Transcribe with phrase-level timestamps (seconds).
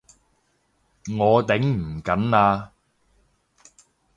[1.15, 2.69] 我頂唔緊喇！